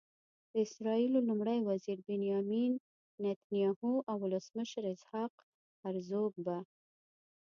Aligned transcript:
د 0.51 0.53
اسرائیلو 0.65 1.19
لومړي 1.29 1.59
وزير 1.69 1.97
بنیامین 2.09 2.73
نتنیاهو 3.23 3.93
او 4.09 4.15
ولسمشر 4.25 4.83
اسحاق 4.95 5.33
هرزوګ 5.81 6.31
به. 6.45 6.57